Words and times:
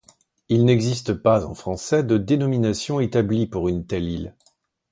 Il 0.49 0.65
n'existe 0.65 1.13
pas 1.13 1.45
en 1.45 1.53
français 1.53 2.03
de 2.03 2.17
dénomination 2.17 2.99
établie 2.99 3.45
pour 3.45 3.69
une 3.69 3.85
telle 3.85 4.05
île. 4.09 4.35